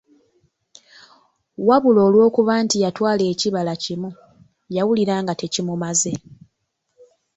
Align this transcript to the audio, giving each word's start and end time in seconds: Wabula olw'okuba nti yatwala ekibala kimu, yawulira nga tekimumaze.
Wabula 1.67 1.99
olw'okuba 2.07 2.53
nti 2.63 2.77
yatwala 2.83 3.23
ekibala 3.33 3.73
kimu, 3.83 4.09
yawulira 4.75 5.15
nga 5.21 5.33
tekimumaze. 5.39 6.13